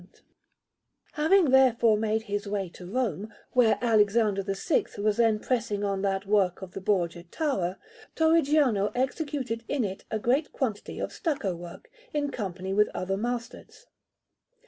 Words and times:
London: 0.01 0.13
Westminster 0.15 1.21
Abbey) 1.21 1.21
Mansell] 1.21 1.23
Having 1.23 1.51
therefore 1.51 1.97
made 1.99 2.21
his 2.23 2.47
way 2.47 2.69
to 2.69 2.85
Rome, 2.87 3.33
where 3.51 3.77
Alexander 3.83 4.41
VI 4.47 4.85
was 4.97 5.17
then 5.17 5.37
pressing 5.37 5.83
on 5.83 6.01
the 6.01 6.23
work 6.25 6.63
of 6.63 6.71
the 6.71 6.81
Borgia 6.81 7.21
Tower, 7.21 7.77
Torrigiano 8.15 8.91
executed 8.95 9.63
in 9.67 9.83
it 9.83 10.05
a 10.09 10.17
great 10.17 10.51
quantity 10.51 10.97
of 10.99 11.13
stucco 11.13 11.55
work, 11.55 11.91
in 12.15 12.31
company 12.31 12.73
with 12.73 12.89
other 12.95 13.15
masters. 13.15 13.85